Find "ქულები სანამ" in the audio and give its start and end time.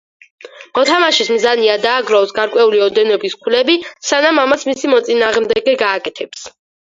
3.47-4.41